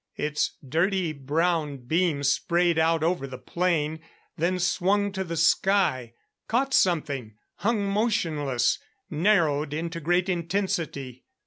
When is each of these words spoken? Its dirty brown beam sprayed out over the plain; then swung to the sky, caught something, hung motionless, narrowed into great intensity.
Its 0.15 0.53
dirty 0.67 1.13
brown 1.13 1.77
beam 1.77 2.23
sprayed 2.23 2.79
out 2.79 3.03
over 3.03 3.27
the 3.27 3.37
plain; 3.37 3.99
then 4.35 4.57
swung 4.57 5.11
to 5.11 5.23
the 5.23 5.37
sky, 5.37 6.15
caught 6.47 6.73
something, 6.73 7.35
hung 7.57 7.85
motionless, 7.87 8.79
narrowed 9.11 9.75
into 9.75 9.99
great 9.99 10.27
intensity. 10.27 11.23